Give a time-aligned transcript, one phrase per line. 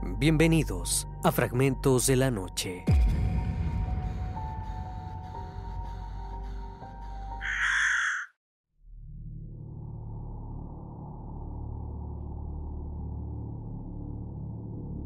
[0.00, 2.84] Bienvenidos a Fragmentos de la Noche.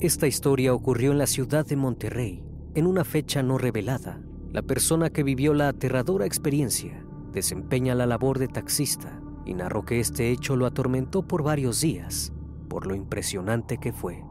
[0.00, 2.44] Esta historia ocurrió en la ciudad de Monterrey,
[2.74, 4.20] en una fecha no revelada.
[4.52, 9.98] La persona que vivió la aterradora experiencia desempeña la labor de taxista y narró que
[10.00, 12.34] este hecho lo atormentó por varios días,
[12.68, 14.22] por lo impresionante que fue.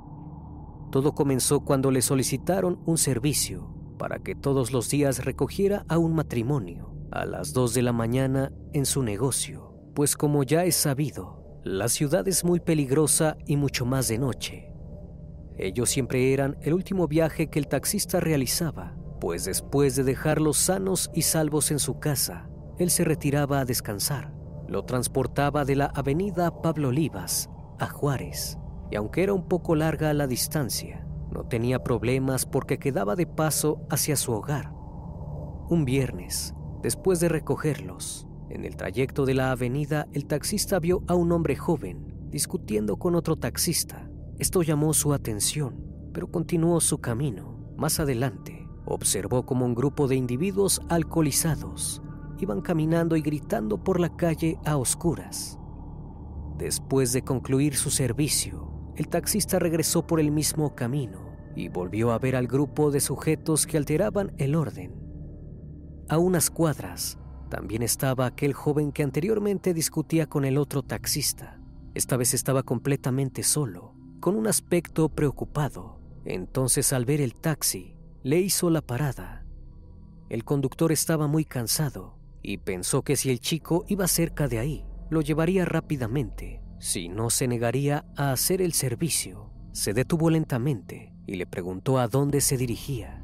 [0.93, 6.13] Todo comenzó cuando le solicitaron un servicio para que todos los días recogiera a un
[6.13, 11.59] matrimonio a las 2 de la mañana en su negocio, pues como ya es sabido,
[11.63, 14.71] la ciudad es muy peligrosa y mucho más de noche.
[15.57, 21.09] Ellos siempre eran el último viaje que el taxista realizaba, pues después de dejarlos sanos
[21.15, 24.31] y salvos en su casa, él se retiraba a descansar.
[24.67, 27.49] Lo transportaba de la avenida Pablo Olivas
[27.79, 28.59] a Juárez,
[28.91, 33.85] y aunque era un poco larga la distancia, no tenía problemas porque quedaba de paso
[33.89, 34.71] hacia su hogar.
[35.69, 41.15] Un viernes, después de recogerlos, en el trayecto de la avenida el taxista vio a
[41.15, 44.09] un hombre joven discutiendo con otro taxista.
[44.39, 47.73] Esto llamó su atención, pero continuó su camino.
[47.77, 52.01] Más adelante, observó como un grupo de individuos alcoholizados
[52.43, 55.57] iban caminando y gritando por la calle a oscuras.
[56.57, 62.19] Después de concluir su servicio, el taxista regresó por el mismo camino y volvió a
[62.19, 64.93] ver al grupo de sujetos que alteraban el orden.
[66.09, 67.17] A unas cuadras
[67.49, 71.59] también estaba aquel joven que anteriormente discutía con el otro taxista.
[71.93, 75.99] Esta vez estaba completamente solo, con un aspecto preocupado.
[76.25, 79.45] Entonces al ver el taxi, le hizo la parada.
[80.29, 84.85] El conductor estaba muy cansado y pensó que si el chico iba cerca de ahí,
[85.11, 89.49] lo llevaría rápidamente, si no se negaría a hacer el servicio.
[89.71, 93.23] Se detuvo lentamente y le preguntó a dónde se dirigía.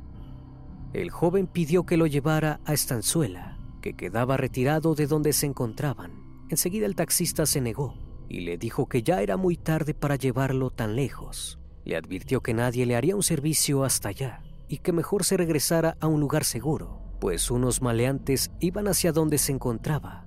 [0.94, 6.24] El joven pidió que lo llevara a Estanzuela, que quedaba retirado de donde se encontraban.
[6.50, 7.96] Enseguida el taxista se negó
[8.30, 11.60] y le dijo que ya era muy tarde para llevarlo tan lejos.
[11.84, 15.98] Le advirtió que nadie le haría un servicio hasta allá y que mejor se regresara
[16.00, 20.26] a un lugar seguro pues unos maleantes iban hacia donde se encontraba.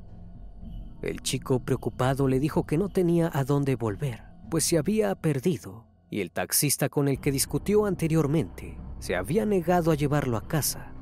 [1.02, 5.84] El chico preocupado le dijo que no tenía a dónde volver, pues se había perdido,
[6.08, 10.92] y el taxista con el que discutió anteriormente se había negado a llevarlo a casa.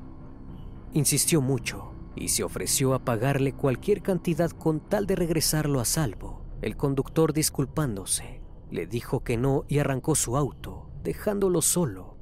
[0.94, 6.46] Insistió mucho y se ofreció a pagarle cualquier cantidad con tal de regresarlo a salvo.
[6.62, 8.40] El conductor, disculpándose,
[8.70, 12.16] le dijo que no y arrancó su auto, dejándolo solo.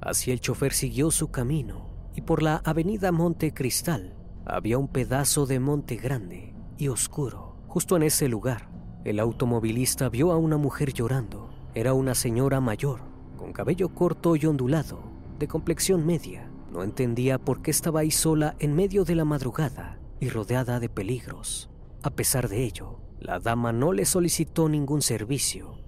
[0.00, 4.14] Así el chofer siguió su camino y por la avenida Monte Cristal
[4.46, 7.56] había un pedazo de monte grande y oscuro.
[7.66, 8.68] Justo en ese lugar,
[9.04, 11.50] el automovilista vio a una mujer llorando.
[11.74, 13.00] Era una señora mayor,
[13.36, 15.00] con cabello corto y ondulado,
[15.38, 16.50] de complexión media.
[16.72, 20.88] No entendía por qué estaba ahí sola en medio de la madrugada y rodeada de
[20.88, 21.70] peligros.
[22.02, 25.78] A pesar de ello, la dama no le solicitó ningún servicio.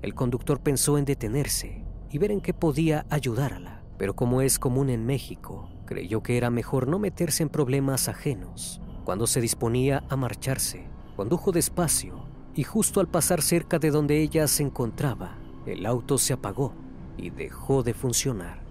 [0.00, 4.90] El conductor pensó en detenerse y ver en qué podía ayudarla pero como es común
[4.90, 8.81] en México, creyó que era mejor no meterse en problemas ajenos.
[9.04, 10.86] Cuando se disponía a marcharse,
[11.16, 12.24] condujo despacio
[12.54, 16.72] y justo al pasar cerca de donde ella se encontraba, el auto se apagó
[17.16, 18.62] y dejó de funcionar.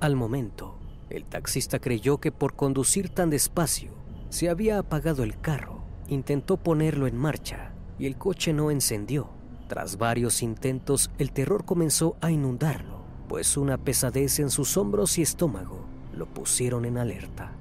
[0.00, 0.78] Al momento,
[1.10, 3.92] el taxista creyó que por conducir tan despacio
[4.30, 5.82] se había apagado el carro.
[6.08, 9.28] Intentó ponerlo en marcha y el coche no encendió.
[9.68, 15.22] Tras varios intentos, el terror comenzó a inundarlo, pues una pesadez en sus hombros y
[15.22, 15.79] estómago
[16.20, 17.52] lo pusieron en alerta.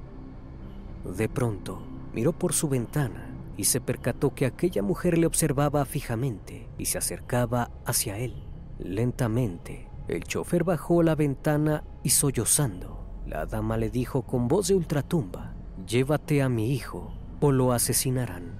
[1.06, 1.82] De pronto,
[2.14, 6.98] miró por su ventana y se percató que aquella mujer le observaba fijamente y se
[6.98, 8.44] acercaba hacia él.
[8.78, 14.76] Lentamente, el chofer bajó la ventana y sollozando, la dama le dijo con voz de
[14.76, 15.54] ultratumba,
[15.88, 18.60] llévate a mi hijo o lo asesinarán.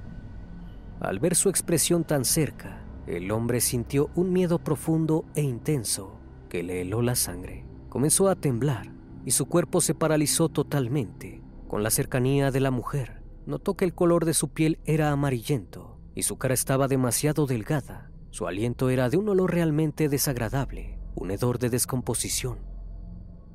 [1.02, 6.14] Al ver su expresión tan cerca, el hombre sintió un miedo profundo e intenso
[6.48, 7.66] que le heló la sangre.
[7.90, 8.99] Comenzó a temblar
[9.30, 11.44] y su cuerpo se paralizó totalmente.
[11.68, 16.00] Con la cercanía de la mujer, notó que el color de su piel era amarillento
[16.16, 18.10] y su cara estaba demasiado delgada.
[18.32, 22.58] Su aliento era de un olor realmente desagradable, un hedor de descomposición.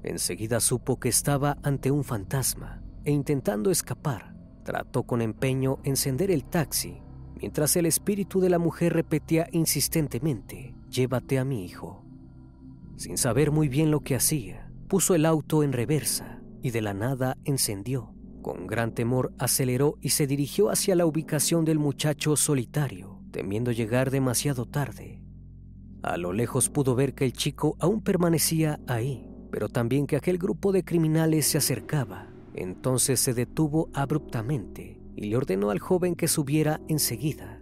[0.04, 6.44] Enseguida supo que estaba ante un fantasma e intentando escapar, trató con empeño encender el
[6.44, 7.02] taxi
[7.34, 12.04] mientras el espíritu de la mujer repetía insistentemente, llévate a mi hijo.
[12.96, 16.94] Sin saber muy bien lo que hacía, puso el auto en reversa y de la
[16.94, 18.14] nada encendió.
[18.42, 23.20] Con gran temor aceleró y se dirigió hacia la ubicación del muchacho solitario.
[23.30, 25.20] temiendo llegar demasiado tarde.
[26.04, 30.38] A lo lejos pudo ver que el chico aún permanecía ahí, pero también que aquel
[30.38, 32.28] grupo de criminales se acercaba.
[32.54, 37.60] Entonces se detuvo abruptamente y le ordenó al joven que subiera enseguida.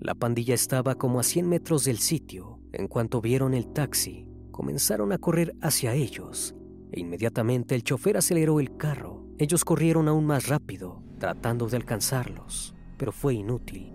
[0.00, 2.60] La pandilla estaba como a 100 metros del sitio.
[2.72, 6.54] En cuanto vieron el taxi, comenzaron a correr hacia ellos
[6.92, 9.26] e inmediatamente el chofer aceleró el carro.
[9.36, 13.92] Ellos corrieron aún más rápido, tratando de alcanzarlos, pero fue inútil.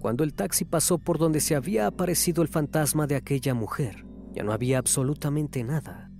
[0.00, 4.42] Cuando el taxi pasó por donde se había aparecido el fantasma de aquella mujer, ya
[4.42, 6.10] no había absolutamente nada.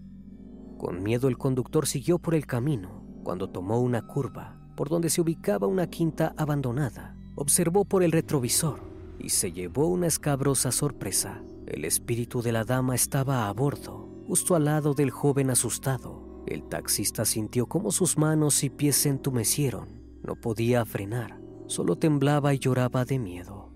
[0.78, 3.04] Con miedo el conductor siguió por el camino.
[3.24, 8.80] Cuando tomó una curva, por donde se ubicaba una quinta abandonada, observó por el retrovisor
[9.18, 11.42] y se llevó una escabrosa sorpresa.
[11.66, 16.42] El espíritu de la dama estaba a bordo, justo al lado del joven asustado.
[16.46, 19.88] El taxista sintió cómo sus manos y pies se entumecieron.
[20.22, 23.70] No podía frenar, solo temblaba y lloraba de miedo.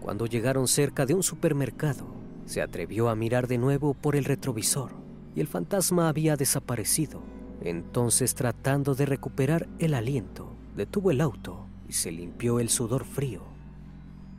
[0.00, 2.06] Cuando llegaron cerca de un supermercado,
[2.44, 4.92] se atrevió a mirar de nuevo por el retrovisor
[5.34, 7.22] y el fantasma había desaparecido.
[7.62, 13.57] Entonces, tratando de recuperar el aliento, detuvo el auto y se limpió el sudor frío.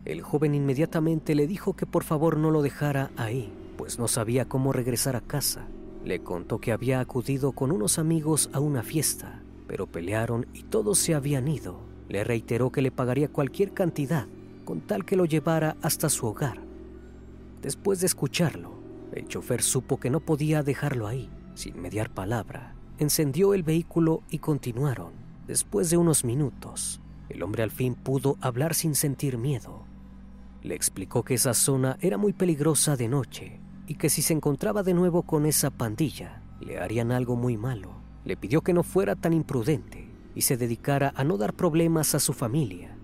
[0.06, 4.46] El joven inmediatamente le dijo que por favor no lo dejara ahí, pues no sabía
[4.46, 5.68] cómo regresar a casa.
[6.06, 11.00] Le contó que había acudido con unos amigos a una fiesta, pero pelearon y todos
[11.00, 11.80] se habían ido.
[12.08, 14.28] Le reiteró que le pagaría cualquier cantidad
[14.66, 16.60] con tal que lo llevara hasta su hogar.
[17.62, 18.72] Después de escucharlo,
[19.12, 22.76] el chofer supo que no podía dejarlo ahí, sin mediar palabra.
[23.00, 25.12] Encendió el vehículo y continuaron.
[25.48, 29.89] Después de unos minutos, el hombre al fin pudo hablar sin sentir miedo.
[30.62, 34.84] Le explicó que esa zona era muy peligrosa de noche y que si se encontraba
[34.84, 37.92] de nuevo con esa pandilla, le harían algo muy malo.
[38.26, 42.20] Le pidió que no fuera tan imprudente y se dedicara a no dar problemas a
[42.20, 43.00] su familia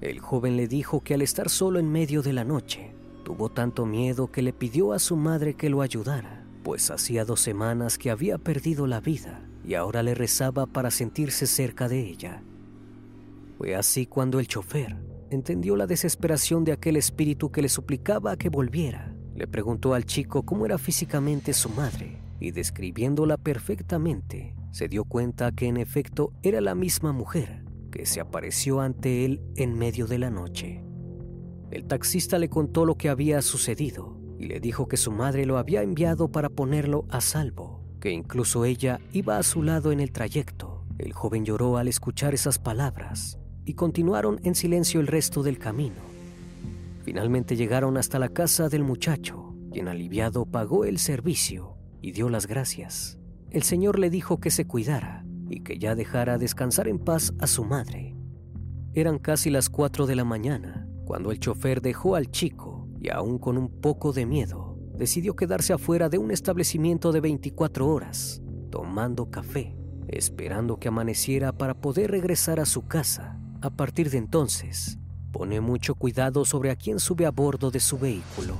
[0.00, 2.92] el joven le dijo que al estar solo en medio de la noche,
[3.24, 7.40] tuvo tanto miedo que le pidió a su madre que lo ayudara, pues hacía dos
[7.40, 12.42] semanas que había perdido la vida y ahora le rezaba para sentirse cerca de ella.
[13.56, 14.96] Fue así cuando el chofer
[15.30, 19.14] entendió la desesperación de aquel espíritu que le suplicaba que volviera.
[19.34, 25.52] Le preguntó al chico cómo era físicamente su madre y describiéndola perfectamente, se dio cuenta
[25.52, 27.66] que en efecto era la misma mujer
[28.04, 30.82] se apareció ante él en medio de la noche.
[31.70, 35.56] El taxista le contó lo que había sucedido y le dijo que su madre lo
[35.56, 40.12] había enviado para ponerlo a salvo, que incluso ella iba a su lado en el
[40.12, 40.84] trayecto.
[40.98, 45.96] El joven lloró al escuchar esas palabras y continuaron en silencio el resto del camino.
[47.04, 52.46] Finalmente llegaron hasta la casa del muchacho, quien aliviado pagó el servicio y dio las
[52.46, 53.18] gracias.
[53.50, 57.46] El señor le dijo que se cuidara y que ya dejara descansar en paz a
[57.46, 58.16] su madre.
[58.94, 63.38] Eran casi las cuatro de la mañana cuando el chofer dejó al chico y aún
[63.38, 69.30] con un poco de miedo, decidió quedarse afuera de un establecimiento de 24 horas, tomando
[69.30, 69.76] café,
[70.08, 73.35] esperando que amaneciera para poder regresar a su casa.
[73.66, 74.96] A partir de entonces,
[75.32, 78.54] pone mucho cuidado sobre a quién sube a bordo de su vehículo.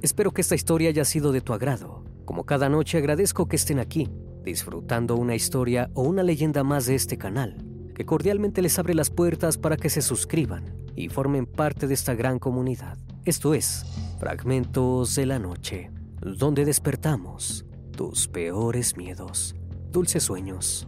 [0.00, 2.04] Espero que esta historia haya sido de tu agrado.
[2.24, 4.08] Como cada noche agradezco que estén aquí,
[4.44, 7.56] disfrutando una historia o una leyenda más de este canal,
[7.92, 12.14] que cordialmente les abre las puertas para que se suscriban y formen parte de esta
[12.14, 12.98] gran comunidad.
[13.24, 13.84] Esto es
[14.20, 15.90] Fragmentos de la Noche,
[16.20, 19.56] donde despertamos tus peores miedos.
[19.90, 20.86] Dulces sueños.